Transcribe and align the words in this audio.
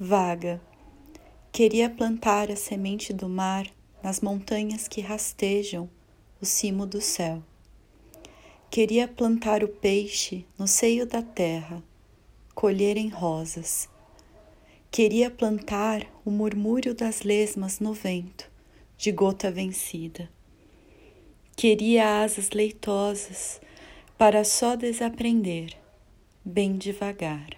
vaga. 0.00 0.60
Queria 1.50 1.90
plantar 1.90 2.52
a 2.52 2.56
semente 2.56 3.12
do 3.12 3.28
mar 3.28 3.66
nas 4.00 4.20
montanhas 4.20 4.86
que 4.86 5.00
rastejam 5.00 5.90
o 6.40 6.46
cimo 6.46 6.86
do 6.86 7.00
céu. 7.00 7.42
Queria 8.70 9.08
plantar 9.08 9.64
o 9.64 9.68
peixe 9.68 10.46
no 10.56 10.68
seio 10.68 11.04
da 11.04 11.20
terra, 11.20 11.82
colher 12.54 12.96
em 12.96 13.08
rosas. 13.08 13.88
Queria 14.88 15.32
plantar 15.32 16.06
o 16.24 16.30
murmúrio 16.30 16.94
das 16.94 17.22
lesmas 17.22 17.80
no 17.80 17.92
vento, 17.92 18.48
de 18.96 19.10
gota 19.10 19.50
vencida. 19.50 20.30
Queria 21.56 22.22
asas 22.22 22.50
leitosas 22.50 23.60
para 24.16 24.44
só 24.44 24.76
desaprender, 24.76 25.76
bem 26.44 26.76
devagar. 26.76 27.57